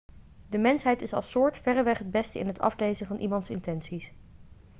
[0.49, 4.11] de mensheid is als soort verreweg het beste in het aflezen van iemands intenties